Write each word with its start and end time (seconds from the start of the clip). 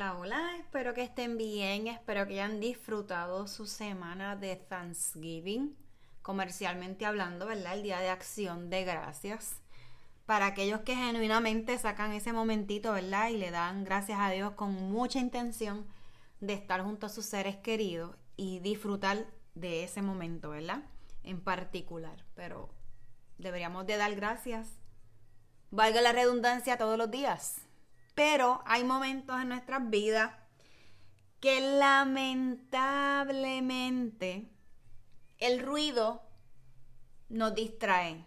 Hola, 0.00 0.16
hola, 0.16 0.56
espero 0.58 0.94
que 0.94 1.02
estén 1.02 1.36
bien, 1.36 1.86
espero 1.86 2.26
que 2.26 2.40
hayan 2.40 2.58
disfrutado 2.58 3.46
su 3.46 3.66
semana 3.66 4.34
de 4.34 4.56
Thanksgiving, 4.56 5.76
comercialmente 6.22 7.04
hablando, 7.04 7.44
¿verdad? 7.44 7.74
El 7.74 7.82
Día 7.82 7.98
de 7.98 8.08
Acción 8.08 8.70
de 8.70 8.84
Gracias. 8.84 9.56
Para 10.24 10.46
aquellos 10.46 10.80
que 10.80 10.96
genuinamente 10.96 11.76
sacan 11.76 12.14
ese 12.14 12.32
momentito, 12.32 12.92
¿verdad? 12.94 13.28
Y 13.28 13.36
le 13.36 13.50
dan 13.50 13.84
gracias 13.84 14.18
a 14.18 14.30
Dios 14.30 14.52
con 14.52 14.72
mucha 14.90 15.18
intención 15.18 15.86
de 16.40 16.54
estar 16.54 16.80
junto 16.80 17.04
a 17.04 17.10
sus 17.10 17.26
seres 17.26 17.56
queridos 17.56 18.16
y 18.38 18.60
disfrutar 18.60 19.26
de 19.54 19.84
ese 19.84 20.00
momento, 20.00 20.48
¿verdad? 20.48 20.82
En 21.24 21.42
particular, 21.42 22.24
pero 22.34 22.70
deberíamos 23.36 23.86
de 23.86 23.98
dar 23.98 24.14
gracias, 24.14 24.66
valga 25.70 26.00
la 26.00 26.12
redundancia, 26.12 26.78
todos 26.78 26.96
los 26.96 27.10
días 27.10 27.66
pero 28.20 28.60
hay 28.66 28.84
momentos 28.84 29.40
en 29.40 29.48
nuestras 29.48 29.88
vidas 29.88 30.30
que 31.40 31.78
lamentablemente 31.78 34.50
el 35.38 35.62
ruido 35.62 36.20
nos 37.30 37.54
distrae. 37.54 38.26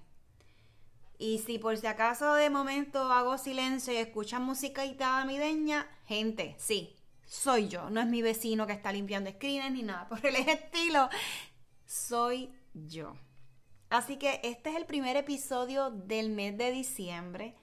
Y 1.20 1.44
si 1.46 1.60
por 1.60 1.78
si 1.78 1.86
acaso 1.86 2.34
de 2.34 2.50
momento 2.50 3.14
hago 3.14 3.38
silencio 3.38 3.94
y 3.94 3.98
escuchan 3.98 4.42
música 4.42 4.84
navideña, 4.98 5.88
gente, 6.08 6.56
sí, 6.58 6.96
soy 7.28 7.68
yo. 7.68 7.92
No 7.92 8.02
es 8.02 8.08
mi 8.08 8.24
vecino 8.24 8.66
que 8.66 8.74
está 8.74 8.92
limpiando 8.92 9.30
screens 9.30 9.74
ni 9.74 9.84
nada 9.84 10.10
por 10.10 10.26
el 10.26 10.36
estilo. 10.38 11.08
Soy 11.86 12.52
yo. 12.74 13.16
Así 13.92 14.18
que 14.18 14.40
este 14.42 14.72
es 14.72 14.76
el 14.76 14.88
primer 14.88 15.18
episodio 15.18 15.92
del 15.92 16.32
mes 16.32 16.58
de 16.58 16.72
diciembre. 16.72 17.56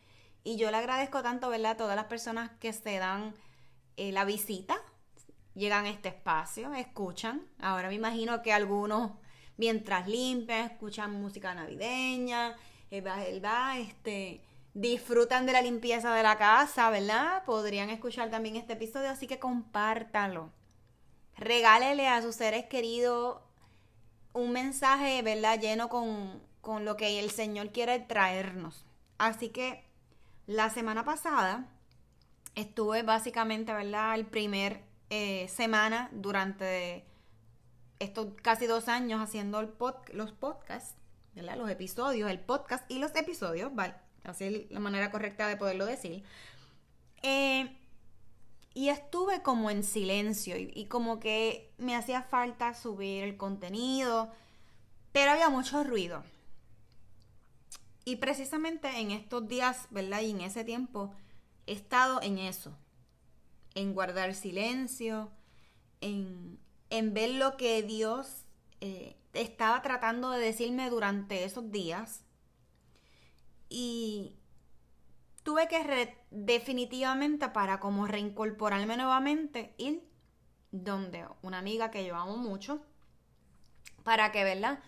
Y 0.42 0.56
yo 0.56 0.70
le 0.70 0.78
agradezco 0.78 1.22
tanto, 1.22 1.48
¿verdad? 1.50 1.72
A 1.72 1.76
todas 1.76 1.96
las 1.96 2.06
personas 2.06 2.50
que 2.60 2.72
se 2.72 2.98
dan 2.98 3.34
eh, 3.96 4.12
la 4.12 4.24
visita, 4.24 4.76
llegan 5.54 5.84
a 5.84 5.90
este 5.90 6.08
espacio, 6.08 6.72
escuchan. 6.74 7.46
Ahora 7.60 7.88
me 7.88 7.94
imagino 7.94 8.42
que 8.42 8.52
algunos, 8.52 9.12
mientras 9.56 10.08
limpian, 10.08 10.70
escuchan 10.70 11.12
música 11.20 11.54
navideña, 11.54 12.56
¿verdad? 12.90 13.78
Este, 13.78 14.42
disfrutan 14.74 15.46
de 15.46 15.52
la 15.52 15.62
limpieza 15.62 16.14
de 16.14 16.22
la 16.22 16.38
casa, 16.38 16.90
¿verdad? 16.90 17.44
Podrían 17.44 17.90
escuchar 17.90 18.30
también 18.30 18.56
este 18.56 18.74
episodio, 18.74 19.10
así 19.10 19.26
que 19.26 19.38
compártanlo. 19.38 20.50
Regálele 21.36 22.08
a 22.08 22.22
sus 22.22 22.36
seres 22.36 22.66
queridos 22.66 23.38
un 24.32 24.52
mensaje, 24.52 25.22
¿verdad? 25.22 25.60
Lleno 25.60 25.88
con, 25.88 26.42
con 26.60 26.84
lo 26.84 26.96
que 26.96 27.18
el 27.18 27.30
Señor 27.30 27.70
quiere 27.70 27.98
traernos. 27.98 28.86
Así 29.18 29.50
que 29.50 29.89
la 30.50 30.68
semana 30.68 31.04
pasada 31.04 31.64
estuve 32.56 33.04
básicamente, 33.04 33.72
¿verdad? 33.72 34.16
El 34.16 34.26
primer 34.26 34.82
eh, 35.08 35.46
semana 35.46 36.08
durante 36.12 37.04
estos 38.00 38.34
casi 38.42 38.66
dos 38.66 38.88
años 38.88 39.20
haciendo 39.22 39.62
los 39.62 40.32
podcasts, 40.32 40.96
¿verdad? 41.36 41.56
Los 41.56 41.70
episodios, 41.70 42.28
el 42.28 42.40
podcast 42.40 42.84
y 42.90 42.98
los 42.98 43.14
episodios, 43.14 43.72
¿vale? 43.76 43.94
Así 44.24 44.44
es 44.44 44.70
la 44.72 44.80
manera 44.80 45.12
correcta 45.12 45.46
de 45.46 45.56
poderlo 45.56 45.86
decir. 45.86 46.24
Eh, 47.22 47.78
y 48.74 48.88
estuve 48.88 49.42
como 49.42 49.70
en 49.70 49.84
silencio 49.84 50.56
y, 50.56 50.72
y, 50.74 50.86
como 50.86 51.20
que 51.20 51.72
me 51.78 51.94
hacía 51.94 52.22
falta 52.22 52.74
subir 52.74 53.22
el 53.22 53.36
contenido, 53.36 54.32
pero 55.12 55.30
había 55.30 55.48
mucho 55.48 55.84
ruido. 55.84 56.24
Y 58.04 58.16
precisamente 58.16 58.88
en 59.00 59.10
estos 59.10 59.46
días, 59.46 59.86
¿verdad? 59.90 60.22
Y 60.22 60.30
en 60.30 60.40
ese 60.40 60.64
tiempo 60.64 61.12
he 61.66 61.72
estado 61.72 62.22
en 62.22 62.38
eso, 62.38 62.76
en 63.74 63.94
guardar 63.94 64.34
silencio, 64.34 65.30
en, 66.00 66.58
ver 67.12 67.30
lo 67.30 67.56
que 67.56 67.82
Dios 67.82 68.44
eh, 68.80 69.16
estaba 69.34 69.82
tratando 69.82 70.30
de 70.30 70.40
decirme 70.40 70.90
durante 70.90 71.44
esos 71.44 71.70
días. 71.70 72.24
Y 73.68 74.34
tuve 75.42 75.68
que 75.68 76.16
definitivamente 76.30 77.48
para 77.48 77.80
como 77.80 78.06
reincorporarme 78.06 78.96
nuevamente 78.96 79.74
ir 79.78 80.08
donde 80.72 81.26
una 81.42 81.58
amiga 81.58 81.91
que 81.91 82.04
yo 82.04 82.16
amo 82.16 82.36
mucho 82.36 82.82
para 84.04 84.32
que, 84.32 84.44
¿verdad? 84.44 84.80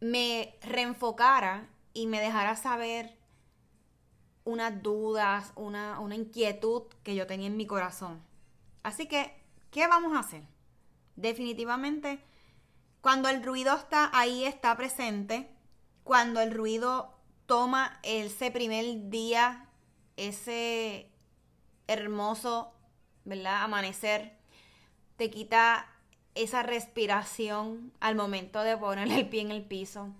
Me 0.00 0.58
reenfocara 0.62 1.68
y 1.96 2.06
me 2.06 2.20
dejara 2.20 2.56
saber 2.56 3.16
unas 4.44 4.82
dudas, 4.82 5.50
una, 5.56 5.98
inquietud 6.14 6.82
que 7.02 7.14
yo 7.14 7.26
tenía 7.26 7.46
en 7.46 7.56
mi 7.56 7.66
corazón. 7.66 8.22
Así 8.82 9.08
que, 9.08 9.34
¿qué 9.70 9.86
vamos 9.88 10.12
a 10.14 10.18
hacer? 10.18 10.42
Definitivamente, 11.16 12.22
cuando 13.00 13.30
el 13.30 13.42
ruido 13.42 13.74
está 13.74 14.10
ahí, 14.12 14.44
está 14.44 14.76
presente, 14.76 15.48
cuando 16.04 16.40
el 16.42 16.52
ruido 16.52 17.18
toma 17.46 17.98
ese 18.02 18.50
primer 18.50 19.08
día, 19.08 19.70
ese 20.16 21.10
hermoso, 21.86 22.74
¿verdad? 23.24 23.62
Amanecer, 23.62 24.36
te 25.16 25.30
quita 25.30 25.88
esa 26.34 26.62
respiración 26.62 27.90
al 28.00 28.16
momento 28.16 28.60
de 28.60 28.76
poner 28.76 29.10
el 29.10 29.30
pie 29.30 29.40
en 29.40 29.50
el 29.50 29.64
piso 29.64 30.12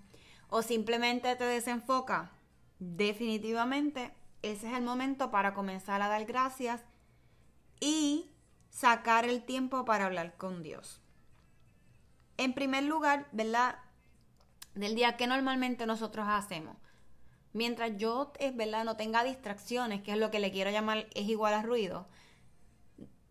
o 0.49 0.61
simplemente 0.61 1.35
te 1.35 1.43
desenfoca, 1.43 2.31
definitivamente 2.79 4.13
ese 4.41 4.67
es 4.67 4.77
el 4.77 4.83
momento 4.83 5.31
para 5.31 5.53
comenzar 5.53 6.01
a 6.01 6.07
dar 6.07 6.25
gracias 6.25 6.81
y 7.79 8.31
sacar 8.69 9.25
el 9.25 9.43
tiempo 9.43 9.85
para 9.85 10.05
hablar 10.05 10.35
con 10.37 10.63
Dios. 10.63 11.01
en 12.37 12.53
primer 12.53 12.83
lugar, 12.83 13.27
¿verdad? 13.31 13.79
Del 14.75 14.95
día 14.95 15.17
que 15.17 15.25
normalmente 15.27 15.85
nosotros 15.87 16.27
hacemos. 16.29 16.77
Mientras 17.53 17.97
yo, 17.97 18.31
eh, 18.37 18.51
¿verdad? 18.53 18.83
No 18.85 18.95
tenga 18.95 19.23
distracciones, 19.23 20.03
que 20.03 20.11
es 20.11 20.17
lo 20.19 20.29
que 20.29 20.39
le 20.39 20.51
quiero 20.51 20.69
llamar, 20.69 21.07
es 21.15 21.27
igual 21.27 21.55
a 21.55 21.63
ruido. 21.63 22.07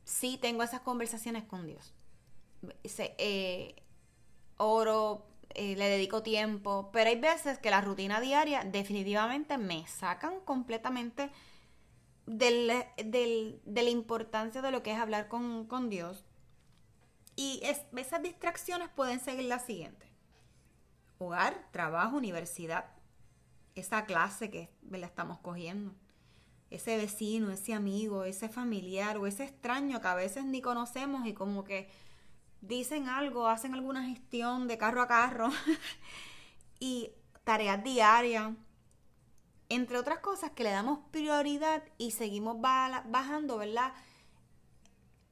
Sí 0.05 0.39
tengo 0.39 0.65
esas 0.65 0.81
conversaciones 0.81 1.45
con 1.45 1.67
Dios. 1.67 1.95
Eh, 3.19 3.77
oro, 4.57 5.25
eh, 5.51 5.77
le 5.77 5.89
dedico 5.89 6.23
tiempo, 6.23 6.91
pero 6.93 7.11
hay 7.11 7.19
veces 7.19 7.59
que 7.59 7.71
la 7.71 7.81
rutina 7.81 8.21
diaria 8.21 8.65
definitivamente 8.65 9.59
me 9.59 9.87
sacan 9.87 10.41
completamente 10.41 11.31
del, 12.27 12.73
de 12.97 13.83
la 13.83 13.91
importancia 13.91 14.61
de 14.61 14.71
lo 14.71 14.83
que 14.83 14.93
es 14.93 14.99
hablar 14.99 15.29
con, 15.29 15.67
con 15.67 15.89
Dios. 15.89 16.25
Y 17.37 17.61
esas 17.63 18.23
distracciones 18.23 18.89
pueden 18.89 19.21
seguir 19.21 19.45
las 19.45 19.67
siguientes. 19.67 20.09
Hogar, 21.19 21.69
trabajo, 21.71 22.17
universidad. 22.17 22.87
Esa 23.75 24.07
clase 24.07 24.51
que 24.51 24.71
la 24.91 25.07
estamos 25.07 25.39
cogiendo. 25.39 25.95
Ese 26.71 26.97
vecino, 26.97 27.51
ese 27.51 27.75
amigo, 27.75 28.25
ese 28.25 28.49
familiar 28.49 29.19
o 29.19 29.27
ese 29.27 29.45
extraño 29.45 30.01
que 30.01 30.09
a 30.09 30.15
veces 30.15 30.45
ni 30.45 30.63
conocemos 30.63 31.27
y 31.27 31.35
como 31.35 31.63
que 31.63 31.89
dicen 32.67 33.09
algo, 33.09 33.49
hacen 33.49 33.75
alguna 33.75 34.05
gestión 34.05 34.69
de 34.69 34.79
carro 34.79 35.03
a 35.03 35.09
carro 35.09 35.51
y 36.81 37.11
tareas 37.45 37.83
diarias, 37.83 38.53
entre 39.69 39.99
otras 39.99 40.19
cosas 40.19 40.51
que 40.53 40.65
le 40.65 40.71
damos 40.71 41.01
prioridad 41.11 41.83
y 41.99 42.13
seguimos 42.13 42.61
bajando, 42.61 43.59
¿verdad? 43.59 43.93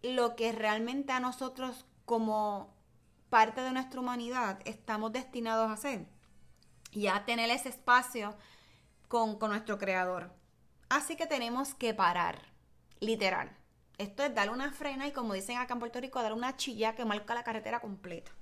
Lo 0.03 0.37
que 0.37 0.53
realmente 0.53 1.13
a 1.13 1.21
nosotros 1.21 1.87
como 2.05 2.75
parte 3.31 3.63
de 3.63 3.73
nuestra 3.73 4.01
humanidad 4.01 4.61
estamos 4.65 5.13
destinados 5.13 5.69
a 5.71 5.75
hacer 5.75 6.07
y 6.93 7.09
a 7.09 7.25
tener 7.25 7.51
ese 7.51 7.69
espacio 7.69 8.37
con, 9.09 9.39
con 9.39 9.51
nuestro 9.51 9.79
creador. 9.79 10.33
Así 10.89 11.17
que 11.17 11.27
tenemos 11.27 11.75
que 11.75 11.95
parar, 11.95 12.43
literal. 13.01 13.57
Esto 13.99 14.25
es 14.25 14.35
darle 14.35 14.53
una 14.53 14.73
frena 14.73 15.07
y 15.07 15.13
como 15.13 15.35
dicen 15.35 15.59
acá 15.59 15.75
en 15.75 15.81
Puerto 15.81 16.01
Rico, 16.01 16.23
dar 16.23 16.33
una 16.33 16.57
chilla 16.57 16.95
que 16.95 17.05
marca 17.05 17.35
la 17.35 17.45
carretera 17.45 17.81
completa. 17.81 18.33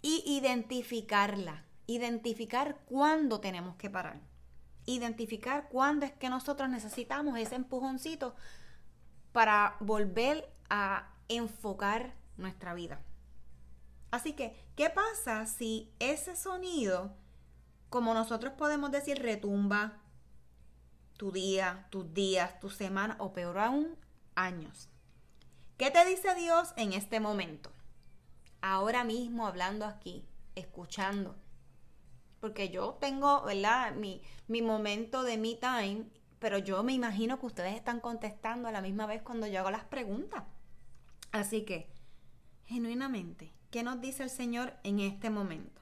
Y 0.00 0.22
identificarla, 0.26 1.64
identificar 1.86 2.78
cuándo 2.86 3.40
tenemos 3.40 3.76
que 3.76 3.90
parar. 3.90 4.20
Identificar 4.86 5.68
cuándo 5.68 6.06
es 6.06 6.12
que 6.12 6.30
nosotros 6.30 6.68
necesitamos 6.68 7.38
ese 7.38 7.56
empujoncito 7.56 8.34
para 9.32 9.76
volver 9.80 10.48
a 10.70 11.12
enfocar 11.28 12.14
nuestra 12.36 12.72
vida. 12.72 13.00
Así 14.10 14.32
que, 14.32 14.56
¿qué 14.76 14.88
pasa 14.88 15.44
si 15.46 15.92
ese 15.98 16.36
sonido, 16.36 17.14
como 17.90 18.14
nosotros 18.14 18.54
podemos 18.56 18.90
decir, 18.90 19.20
retumba 19.20 20.00
tu 21.16 21.32
día, 21.32 21.86
tus 21.90 22.14
días, 22.14 22.60
tu 22.60 22.70
semana 22.70 23.16
o 23.18 23.32
peor 23.32 23.58
aún, 23.58 23.96
años. 24.36 24.88
¿Qué 25.76 25.90
te 25.90 26.04
dice 26.06 26.34
Dios 26.34 26.72
en 26.76 26.92
este 26.92 27.18
momento? 27.20 27.72
Ahora 28.60 29.04
mismo 29.04 29.46
hablando 29.46 29.84
aquí, 29.84 30.26
escuchando. 30.54 31.36
Porque 32.40 32.68
yo 32.68 32.94
tengo, 33.00 33.42
¿verdad? 33.42 33.94
Mi, 33.94 34.22
mi 34.46 34.62
momento 34.62 35.22
de 35.22 35.36
me 35.36 35.54
time, 35.54 36.06
pero 36.38 36.58
yo 36.58 36.82
me 36.82 36.92
imagino 36.92 37.40
que 37.40 37.46
ustedes 37.46 37.74
están 37.74 38.00
contestando 38.00 38.68
a 38.68 38.72
la 38.72 38.80
misma 38.80 39.06
vez 39.06 39.22
cuando 39.22 39.46
yo 39.46 39.60
hago 39.60 39.70
las 39.70 39.84
preguntas. 39.84 40.44
Así 41.32 41.64
que, 41.64 41.90
genuinamente, 42.64 43.52
¿qué 43.70 43.82
nos 43.82 44.00
dice 44.00 44.22
el 44.22 44.30
Señor 44.30 44.74
en 44.82 45.00
este 45.00 45.28
momento? 45.30 45.80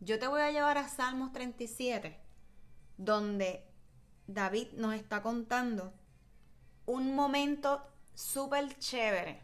Yo 0.00 0.18
te 0.18 0.26
voy 0.26 0.42
a 0.42 0.50
llevar 0.50 0.78
a 0.78 0.88
Salmos 0.88 1.32
37, 1.32 2.20
donde 2.96 3.66
David 4.26 4.68
nos 4.74 4.94
está 4.94 5.22
contando 5.22 5.92
un 6.86 7.14
momento 7.14 7.82
súper 8.14 8.78
chévere. 8.78 9.40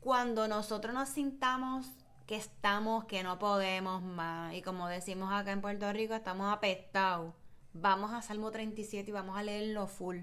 Cuando 0.00 0.46
nosotros 0.48 0.94
nos 0.94 1.08
sintamos 1.08 1.86
que 2.26 2.36
estamos, 2.36 3.04
que 3.06 3.22
no 3.22 3.38
podemos 3.38 4.02
más, 4.02 4.54
y 4.54 4.62
como 4.62 4.86
decimos 4.88 5.32
acá 5.32 5.52
en 5.52 5.60
Puerto 5.60 5.92
Rico, 5.92 6.14
estamos 6.14 6.52
apestados, 6.52 7.34
vamos 7.72 8.12
a 8.12 8.22
Salmo 8.22 8.50
37 8.50 9.10
y 9.10 9.12
vamos 9.12 9.36
a 9.36 9.42
leerlo 9.42 9.86
full. 9.86 10.18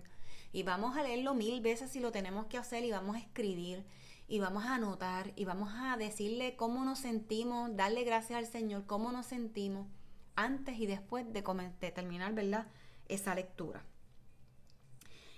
Y 0.51 0.63
vamos 0.63 0.95
a 0.95 1.03
leerlo 1.03 1.33
mil 1.33 1.59
veces 1.61 1.91
si 1.91 1.99
lo 1.99 2.11
tenemos 2.11 2.45
que 2.45 2.57
hacer 2.57 2.85
y 2.85 2.91
vamos 2.91 3.17
a 3.17 3.19
escribir 3.19 3.85
y 4.27 4.39
vamos 4.39 4.63
a 4.65 4.75
anotar 4.75 5.33
y 5.35 5.43
vamos 5.45 5.73
a 5.75 5.97
decirle 5.97 6.55
cómo 6.55 6.85
nos 6.85 6.99
sentimos, 6.99 7.75
darle 7.75 8.03
gracias 8.05 8.39
al 8.39 8.45
Señor, 8.45 8.85
cómo 8.85 9.11
nos 9.11 9.25
sentimos 9.25 9.87
antes 10.35 10.79
y 10.79 10.85
después 10.85 11.25
de, 11.33 11.43
de 11.81 11.91
terminar, 11.91 12.33
¿verdad? 12.33 12.67
Esa 13.07 13.35
lectura. 13.35 13.83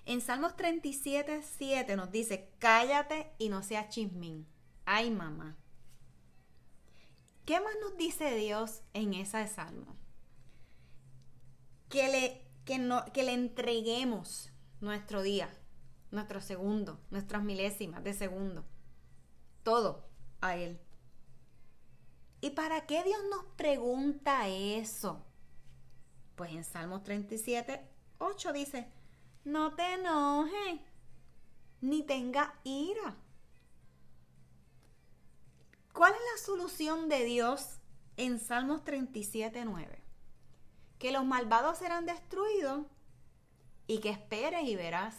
En 0.08 0.22
Salmos 0.22 0.56
37, 0.56 1.44
7 1.44 1.98
nos 1.98 2.10
dice, 2.12 2.50
cállate 2.60 3.34
y 3.38 3.50
no 3.50 3.62
seas 3.62 3.90
chismín. 3.90 4.48
Ay, 4.86 5.12
mamá. 5.12 5.58
¿Qué 7.44 7.60
más 7.60 7.74
nos 7.82 7.98
dice 7.98 8.34
Dios 8.36 8.84
en 8.94 9.14
esa 9.14 9.46
salmo? 9.48 9.98
Que 11.90 12.08
le, 12.08 12.42
que, 12.64 12.78
no, 12.78 13.04
que 13.12 13.24
le 13.24 13.34
entreguemos 13.34 14.50
nuestro 14.80 15.24
día, 15.24 15.54
nuestro 16.12 16.40
segundo, 16.40 17.02
nuestras 17.10 17.44
milésimas 17.44 18.02
de 18.02 18.14
segundo. 18.14 18.64
Todo 19.64 20.08
a 20.40 20.56
Él. 20.56 20.80
¿Y 22.40 22.52
para 22.52 22.86
qué 22.86 23.04
Dios 23.04 23.20
nos 23.30 23.44
pregunta 23.58 24.48
eso? 24.48 25.26
Pues 26.38 26.54
en 26.54 26.64
Salmos 26.64 27.04
37, 27.04 27.86
8 28.20 28.54
dice, 28.54 28.88
no 29.48 29.74
te 29.76 29.94
enojes, 29.94 30.82
ni 31.80 32.04
tenga 32.04 32.54
ira. 32.66 33.16
¿Cuál 35.94 36.14
es 36.14 36.20
la 36.20 36.46
solución 36.46 37.08
de 37.08 37.24
Dios 37.24 37.80
en 38.18 38.40
Salmos 38.40 38.84
37, 38.84 39.64
9? 39.64 40.04
Que 41.00 41.12
los 41.14 41.26
malvados 41.26 41.78
serán 41.78 42.06
destruidos 42.06 42.86
y 43.88 44.00
que 44.00 44.10
esperes 44.10 44.68
y 44.68 44.76
verás 44.76 45.16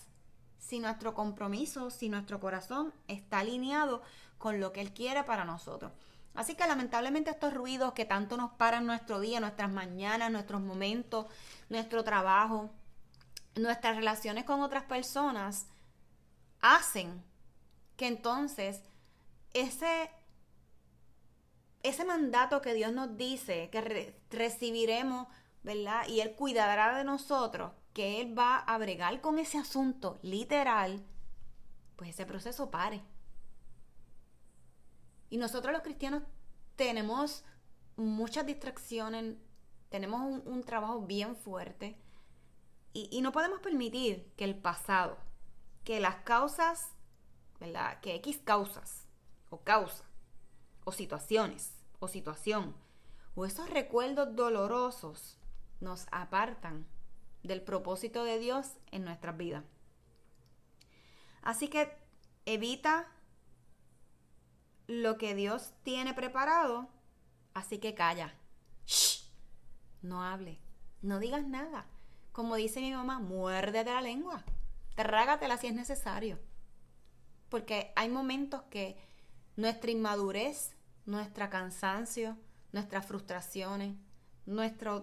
si 0.58 0.78
nuestro 0.78 1.14
compromiso, 1.14 1.90
si 1.90 2.10
nuestro 2.10 2.38
corazón 2.38 2.92
está 3.06 3.38
alineado 3.38 4.02
con 4.36 4.60
lo 4.60 4.72
que 4.72 4.82
Él 4.82 4.92
quiere 4.92 5.24
para 5.24 5.46
nosotros. 5.46 5.90
Así 6.34 6.54
que 6.54 6.66
lamentablemente 6.66 7.30
estos 7.30 7.54
ruidos 7.54 7.94
que 7.94 8.04
tanto 8.04 8.36
nos 8.36 8.52
paran 8.52 8.84
nuestro 8.84 9.20
día, 9.20 9.40
nuestras 9.40 9.72
mañanas, 9.72 10.30
nuestros 10.30 10.60
momentos, 10.60 11.26
nuestro 11.70 12.04
trabajo, 12.04 12.70
nuestras 13.58 13.96
relaciones 13.96 14.44
con 14.44 14.60
otras 14.60 14.84
personas 14.84 15.66
hacen 16.60 17.22
que 17.96 18.06
entonces 18.06 18.82
ese, 19.54 20.10
ese 21.82 22.04
mandato 22.04 22.60
que 22.60 22.74
Dios 22.74 22.92
nos 22.92 23.16
dice 23.16 23.70
que 23.70 24.14
recibiremos, 24.30 25.28
¿verdad? 25.62 26.06
Y 26.08 26.20
Él 26.20 26.34
cuidará 26.34 26.96
de 26.96 27.04
nosotros, 27.04 27.72
que 27.92 28.20
Él 28.20 28.38
va 28.38 28.58
a 28.58 28.78
bregar 28.78 29.20
con 29.20 29.38
ese 29.38 29.58
asunto 29.58 30.18
literal, 30.22 31.04
pues 31.96 32.10
ese 32.10 32.26
proceso 32.26 32.70
pare. 32.70 33.02
Y 35.30 35.38
nosotros 35.38 35.72
los 35.72 35.82
cristianos 35.82 36.22
tenemos 36.76 37.44
muchas 37.96 38.46
distracciones, 38.46 39.36
tenemos 39.88 40.42
un 40.44 40.62
trabajo 40.62 41.02
bien 41.02 41.34
fuerte 41.34 41.98
y, 42.92 43.20
no 43.20 43.32
podemos 43.32 43.60
permitir 43.60 44.32
que 44.36 44.44
el 44.44 44.56
pasado, 44.56 45.18
que 45.84 46.00
las 46.00 46.16
causas, 46.16 46.88
¿verdad? 47.60 48.00
Que 48.00 48.14
X 48.16 48.40
causas, 48.42 49.06
o 49.50 49.60
causa, 49.60 50.04
o 50.84 50.92
situaciones, 50.92 51.74
o 52.00 52.08
situación, 52.08 52.74
o 53.34 53.44
esos 53.44 53.70
recuerdos 53.70 54.34
dolorosos 54.34 55.38
nos 55.80 56.06
apartan 56.10 56.86
del 57.42 57.62
propósito 57.62 58.24
de 58.24 58.38
Dios 58.38 58.72
en 58.90 59.04
nuestras 59.04 59.36
vidas. 59.36 59.64
Así 61.42 61.68
que 61.68 61.96
evita 62.46 63.06
lo 64.86 65.18
que 65.18 65.34
Dios 65.34 65.72
tiene 65.82 66.14
preparado, 66.14 66.88
así 67.54 67.78
que 67.78 67.94
calla. 67.94 68.34
Shh, 68.86 69.30
no 70.02 70.22
hable, 70.22 70.58
no 71.02 71.18
digas 71.18 71.46
nada. 71.46 71.86
Como 72.38 72.54
dice 72.54 72.80
mi 72.80 72.92
mamá, 72.92 73.18
muérdete 73.18 73.92
la 73.92 74.00
lengua. 74.00 74.44
Trágatela 74.94 75.56
si 75.56 75.66
es 75.66 75.74
necesario. 75.74 76.38
Porque 77.48 77.92
hay 77.96 78.08
momentos 78.08 78.62
que 78.70 78.96
nuestra 79.56 79.90
inmadurez, 79.90 80.76
nuestra 81.04 81.50
cansancio, 81.50 82.36
nuestras 82.70 83.04
frustraciones, 83.06 83.96
nuestros 84.46 85.02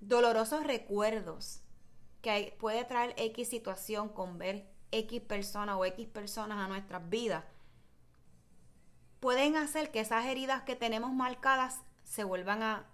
dolorosos 0.00 0.64
recuerdos 0.64 1.60
que 2.20 2.56
puede 2.58 2.84
traer 2.84 3.14
X 3.16 3.48
situación 3.48 4.08
con 4.08 4.38
ver 4.38 4.68
X 4.90 5.20
persona 5.20 5.78
o 5.78 5.84
X 5.84 6.08
personas 6.08 6.58
a 6.58 6.66
nuestras 6.66 7.08
vidas, 7.08 7.44
pueden 9.20 9.54
hacer 9.54 9.92
que 9.92 10.00
esas 10.00 10.26
heridas 10.26 10.64
que 10.64 10.74
tenemos 10.74 11.12
marcadas 11.12 11.80
se 12.02 12.24
vuelvan 12.24 12.64
a, 12.64 12.90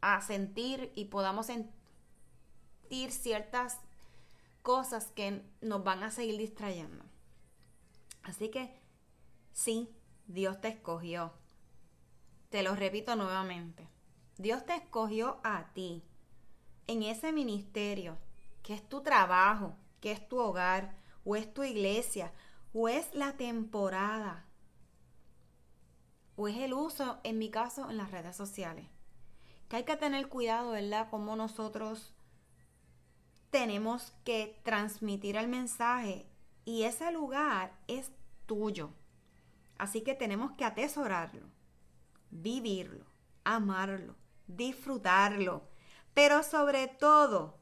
a 0.00 0.20
sentir 0.20 0.90
y 0.96 1.04
podamos 1.04 1.46
sentir 1.46 1.79
ciertas 3.10 3.78
cosas 4.62 5.10
que 5.12 5.42
nos 5.60 5.82
van 5.84 6.02
a 6.02 6.10
seguir 6.10 6.38
distrayendo. 6.38 7.04
Así 8.22 8.50
que 8.50 8.78
sí, 9.52 9.94
Dios 10.26 10.60
te 10.60 10.68
escogió. 10.68 11.32
Te 12.50 12.62
lo 12.62 12.74
repito 12.74 13.16
nuevamente. 13.16 13.88
Dios 14.36 14.64
te 14.66 14.74
escogió 14.74 15.40
a 15.44 15.72
ti 15.72 16.02
en 16.86 17.02
ese 17.02 17.32
ministerio, 17.32 18.18
que 18.62 18.74
es 18.74 18.88
tu 18.88 19.02
trabajo, 19.02 19.76
que 20.00 20.12
es 20.12 20.28
tu 20.28 20.38
hogar, 20.38 20.96
o 21.24 21.36
es 21.36 21.52
tu 21.52 21.62
iglesia, 21.62 22.32
o 22.72 22.88
es 22.88 23.14
la 23.14 23.36
temporada, 23.36 24.46
o 26.36 26.48
es 26.48 26.56
el 26.56 26.72
uso, 26.72 27.20
en 27.22 27.38
mi 27.38 27.50
caso, 27.50 27.90
en 27.90 27.98
las 27.98 28.10
redes 28.10 28.36
sociales. 28.36 28.86
Que 29.68 29.76
hay 29.76 29.84
que 29.84 29.96
tener 29.96 30.28
cuidado, 30.28 30.72
¿verdad? 30.72 31.08
Como 31.10 31.36
nosotros 31.36 32.14
tenemos 33.50 34.12
que 34.24 34.60
transmitir 34.62 35.36
el 35.36 35.48
mensaje 35.48 36.26
y 36.64 36.84
ese 36.84 37.10
lugar 37.12 37.72
es 37.88 38.10
tuyo. 38.46 38.90
Así 39.78 40.02
que 40.02 40.14
tenemos 40.14 40.52
que 40.52 40.64
atesorarlo, 40.64 41.46
vivirlo, 42.30 43.06
amarlo, 43.44 44.14
disfrutarlo. 44.46 45.68
Pero 46.14 46.42
sobre 46.42 46.86
todo, 46.88 47.58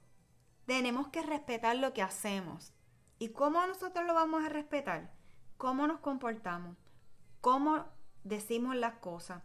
tenemos 0.66 1.08
que 1.08 1.22
respetar 1.22 1.76
lo 1.76 1.92
que 1.92 2.02
hacemos. 2.02 2.72
¿Y 3.18 3.30
cómo 3.30 3.66
nosotros 3.66 4.06
lo 4.06 4.14
vamos 4.14 4.44
a 4.44 4.48
respetar? 4.48 5.12
¿Cómo 5.56 5.86
nos 5.86 6.00
comportamos? 6.00 6.76
¿Cómo 7.40 7.86
decimos 8.24 8.76
las 8.76 8.94
cosas? 8.94 9.42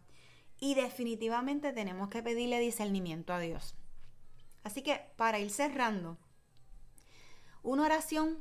Y 0.60 0.76
definitivamente 0.76 1.74
tenemos 1.74 2.10
que 2.10 2.24
pedirle 2.24 2.60
discernimiento 2.60 3.34
a 3.34 3.40
Dios. 3.40 3.76
Así 4.64 4.82
que 4.82 5.02
para 5.18 5.40
ir 5.40 5.50
cerrando, 5.50 6.18
una 7.64 7.84
oración 7.84 8.38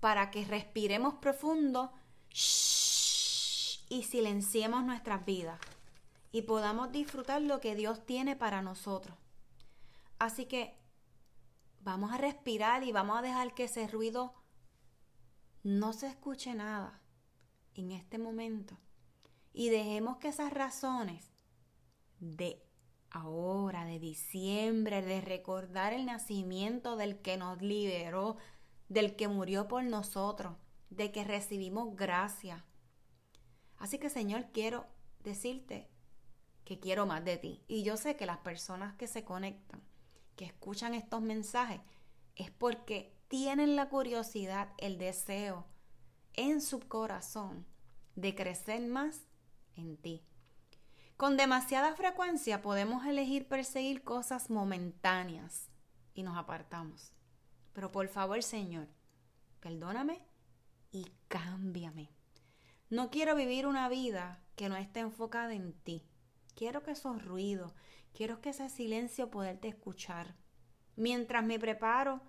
para 0.00 0.30
que 0.30 0.44
respiremos 0.44 1.14
profundo 1.14 1.92
y 3.88 4.02
silenciemos 4.02 4.84
nuestras 4.84 5.24
vidas 5.24 5.58
y 6.32 6.42
podamos 6.42 6.90
disfrutar 6.90 7.40
lo 7.40 7.60
que 7.60 7.76
Dios 7.76 8.04
tiene 8.04 8.34
para 8.36 8.60
nosotros. 8.60 9.16
Así 10.18 10.46
que 10.46 10.76
vamos 11.80 12.12
a 12.12 12.18
respirar 12.18 12.82
y 12.82 12.92
vamos 12.92 13.18
a 13.18 13.22
dejar 13.22 13.54
que 13.54 13.64
ese 13.64 13.86
ruido 13.86 14.34
no 15.62 15.92
se 15.92 16.08
escuche 16.08 16.54
nada 16.54 17.00
en 17.74 17.92
este 17.92 18.18
momento. 18.18 18.76
Y 19.52 19.68
dejemos 19.68 20.16
que 20.18 20.28
esas 20.28 20.52
razones 20.52 21.30
de 22.18 22.60
ahora, 23.10 23.84
de 23.84 24.00
diciembre, 24.00 25.02
de 25.02 25.20
recordar 25.20 25.92
el 25.92 26.04
nacimiento 26.04 26.96
del 26.96 27.20
que 27.20 27.36
nos 27.36 27.62
liberó, 27.62 28.36
del 28.94 29.16
que 29.16 29.28
murió 29.28 29.66
por 29.66 29.82
nosotros, 29.82 30.56
de 30.88 31.10
que 31.10 31.24
recibimos 31.24 31.96
gracia. 31.96 32.64
Así 33.76 33.98
que 33.98 34.08
Señor, 34.08 34.46
quiero 34.52 34.86
decirte 35.24 35.90
que 36.64 36.78
quiero 36.78 37.04
más 37.04 37.24
de 37.24 37.36
ti. 37.36 37.62
Y 37.66 37.82
yo 37.82 37.96
sé 37.96 38.16
que 38.16 38.24
las 38.24 38.38
personas 38.38 38.94
que 38.94 39.08
se 39.08 39.24
conectan, 39.24 39.82
que 40.36 40.44
escuchan 40.46 40.94
estos 40.94 41.20
mensajes, 41.20 41.80
es 42.36 42.52
porque 42.52 43.12
tienen 43.26 43.74
la 43.74 43.88
curiosidad, 43.88 44.68
el 44.78 44.96
deseo 44.96 45.66
en 46.34 46.60
su 46.60 46.78
corazón 46.80 47.66
de 48.14 48.34
crecer 48.36 48.86
más 48.86 49.22
en 49.74 49.96
ti. 49.96 50.24
Con 51.16 51.36
demasiada 51.36 51.96
frecuencia 51.96 52.62
podemos 52.62 53.04
elegir 53.06 53.48
perseguir 53.48 54.04
cosas 54.04 54.50
momentáneas 54.50 55.68
y 56.14 56.22
nos 56.22 56.36
apartamos. 56.36 57.12
Pero 57.74 57.92
por 57.92 58.08
favor, 58.08 58.42
Señor, 58.42 58.88
perdóname 59.60 60.26
y 60.90 61.12
cámbiame. 61.28 62.08
No 62.88 63.10
quiero 63.10 63.34
vivir 63.34 63.66
una 63.66 63.88
vida 63.88 64.42
que 64.56 64.68
no 64.68 64.76
esté 64.76 65.00
enfocada 65.00 65.52
en 65.52 65.72
ti. 65.72 66.06
Quiero 66.54 66.82
que 66.82 66.92
esos 66.92 67.24
ruidos, 67.24 67.74
quiero 68.12 68.40
que 68.40 68.50
ese 68.50 68.68
silencio 68.68 69.30
poderte 69.30 69.68
escuchar. 69.68 70.36
Mientras 70.96 71.44
me 71.44 71.58
preparo 71.58 72.22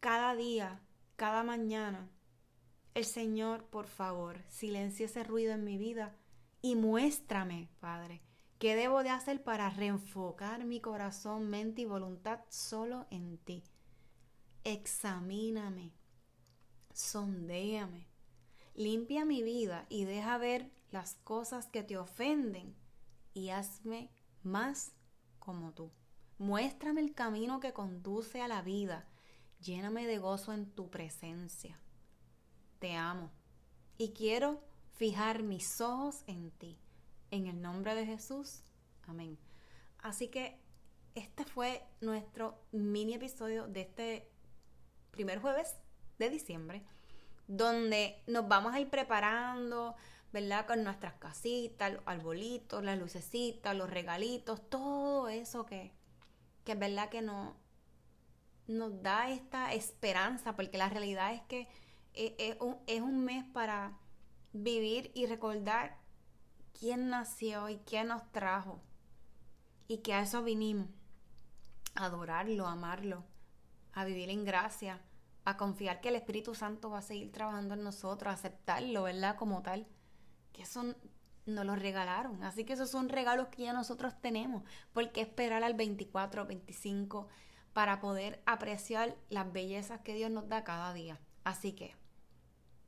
cada 0.00 0.36
día, 0.36 0.82
cada 1.16 1.42
mañana, 1.42 2.10
el 2.92 3.06
Señor, 3.06 3.64
por 3.70 3.86
favor, 3.86 4.42
silencie 4.48 5.06
ese 5.06 5.24
ruido 5.24 5.54
en 5.54 5.64
mi 5.64 5.78
vida 5.78 6.14
y 6.60 6.76
muéstrame, 6.76 7.70
Padre, 7.80 8.20
qué 8.58 8.76
debo 8.76 9.02
de 9.02 9.10
hacer 9.10 9.42
para 9.42 9.70
reenfocar 9.70 10.64
mi 10.64 10.80
corazón, 10.80 11.48
mente 11.48 11.82
y 11.82 11.84
voluntad 11.86 12.40
solo 12.50 13.06
en 13.10 13.38
ti. 13.38 13.64
Examíname, 14.64 15.92
sondéame, 16.92 18.08
limpia 18.74 19.24
mi 19.24 19.42
vida 19.42 19.86
y 19.88 20.04
deja 20.04 20.38
ver 20.38 20.70
las 20.90 21.14
cosas 21.24 21.66
que 21.66 21.82
te 21.82 21.96
ofenden 21.96 22.74
y 23.34 23.50
hazme 23.50 24.10
más 24.42 24.92
como 25.38 25.72
tú. 25.72 25.90
Muéstrame 26.38 27.00
el 27.00 27.14
camino 27.14 27.60
que 27.60 27.72
conduce 27.72 28.40
a 28.40 28.48
la 28.48 28.62
vida. 28.62 29.06
Lléname 29.60 30.06
de 30.06 30.18
gozo 30.18 30.52
en 30.52 30.70
tu 30.70 30.88
presencia. 30.90 31.80
Te 32.78 32.94
amo 32.94 33.32
y 33.96 34.12
quiero 34.12 34.62
fijar 34.92 35.42
mis 35.42 35.80
ojos 35.80 36.22
en 36.26 36.50
ti. 36.52 36.78
En 37.30 37.46
el 37.46 37.60
nombre 37.60 37.94
de 37.94 38.06
Jesús. 38.06 38.62
Amén. 39.02 39.38
Así 39.98 40.28
que 40.28 40.60
este 41.14 41.44
fue 41.44 41.82
nuestro 42.00 42.62
mini 42.70 43.14
episodio 43.14 43.66
de 43.66 43.80
este 43.80 44.30
primer 45.10 45.40
jueves 45.40 45.76
de 46.18 46.30
diciembre, 46.30 46.84
donde 47.46 48.22
nos 48.26 48.48
vamos 48.48 48.74
a 48.74 48.80
ir 48.80 48.90
preparando, 48.90 49.96
¿verdad? 50.32 50.66
Con 50.66 50.84
nuestras 50.84 51.14
casitas, 51.14 51.92
los 51.92 52.02
arbolitos, 52.06 52.84
las 52.84 52.98
lucecitas, 52.98 53.74
los 53.76 53.90
regalitos, 53.90 54.68
todo 54.68 55.28
eso 55.28 55.64
que, 55.64 55.92
que 56.64 56.72
es 56.72 56.78
verdad 56.78 57.08
que 57.08 57.22
no, 57.22 57.56
nos 58.68 59.02
da 59.02 59.30
esta 59.30 59.72
esperanza, 59.72 60.54
porque 60.54 60.78
la 60.78 60.88
realidad 60.88 61.32
es 61.32 61.42
que 61.42 61.68
es, 62.12 62.32
es, 62.38 62.56
un, 62.60 62.76
es 62.86 63.00
un 63.00 63.24
mes 63.24 63.44
para 63.52 63.98
vivir 64.52 65.10
y 65.14 65.26
recordar 65.26 65.96
quién 66.78 67.08
nació 67.08 67.68
y 67.68 67.78
quién 67.78 68.08
nos 68.08 68.30
trajo. 68.30 68.80
Y 69.88 69.98
que 69.98 70.12
a 70.12 70.20
eso 70.20 70.42
vinimos, 70.42 70.88
adorarlo, 71.94 72.66
amarlo, 72.66 73.24
a 73.98 74.04
vivir 74.04 74.30
en 74.30 74.44
gracia, 74.44 75.00
a 75.44 75.56
confiar 75.56 76.00
que 76.00 76.08
el 76.08 76.16
Espíritu 76.16 76.54
Santo 76.54 76.90
va 76.90 76.98
a 76.98 77.02
seguir 77.02 77.32
trabajando 77.32 77.74
en 77.74 77.82
nosotros, 77.82 78.30
a 78.30 78.34
aceptarlo, 78.34 79.04
¿verdad? 79.04 79.36
Como 79.36 79.62
tal, 79.62 79.86
que 80.52 80.62
eso 80.62 80.94
nos 81.46 81.64
lo 81.64 81.74
regalaron. 81.74 82.42
Así 82.44 82.64
que 82.64 82.74
esos 82.74 82.90
son 82.90 83.08
regalos 83.08 83.48
que 83.48 83.62
ya 83.62 83.72
nosotros 83.72 84.14
tenemos. 84.20 84.62
¿Por 84.92 85.10
qué 85.12 85.22
esperar 85.22 85.64
al 85.64 85.74
24 85.74 86.42
o 86.42 86.46
25 86.46 87.28
para 87.72 88.00
poder 88.00 88.42
apreciar 88.46 89.16
las 89.30 89.50
bellezas 89.52 90.00
que 90.00 90.14
Dios 90.14 90.30
nos 90.30 90.48
da 90.48 90.64
cada 90.64 90.92
día? 90.92 91.18
Así 91.44 91.72
que, 91.72 91.94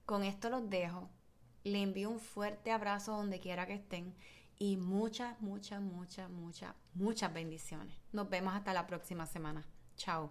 con 0.04 0.22
esto 0.22 0.50
los 0.50 0.68
dejo. 0.68 1.08
Le 1.64 1.82
envío 1.82 2.10
un 2.10 2.20
fuerte 2.20 2.72
abrazo 2.72 3.16
donde 3.16 3.40
quiera 3.40 3.66
que 3.66 3.74
estén 3.74 4.14
y 4.58 4.76
muchas, 4.76 5.40
muchas, 5.40 5.80
muchas, 5.80 6.30
muchas, 6.30 6.74
muchas 6.94 7.32
bendiciones. 7.32 7.96
Nos 8.12 8.28
vemos 8.28 8.54
hasta 8.54 8.74
la 8.74 8.86
próxima 8.86 9.26
semana. 9.26 9.66
Chao. 9.96 10.30